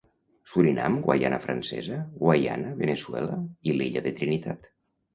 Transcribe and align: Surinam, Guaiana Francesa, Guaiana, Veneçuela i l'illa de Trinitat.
Surinam, 0.53 0.97
Guaiana 1.07 1.39
Francesa, 1.43 2.01
Guaiana, 2.23 2.75
Veneçuela 2.83 3.39
i 3.73 3.81
l'illa 3.81 4.07
de 4.11 4.19
Trinitat. 4.21 4.71